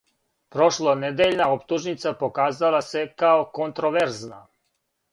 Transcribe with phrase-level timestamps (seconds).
[0.53, 4.45] Прошлонедељна оптужница показала се као контроверзна.